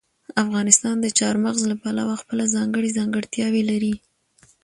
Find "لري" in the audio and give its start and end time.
3.71-3.93